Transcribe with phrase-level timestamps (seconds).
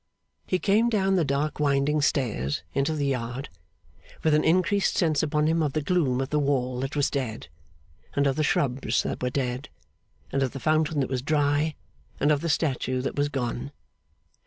[0.47, 3.49] He came down the dark winding stairs into the yard
[4.23, 7.49] with an increased sense upon him of the gloom of the wall that was dead,
[8.15, 9.69] and of the shrubs that were dead,
[10.31, 11.75] and of the fountain that was dry,
[12.19, 13.71] and of the statue that was gone.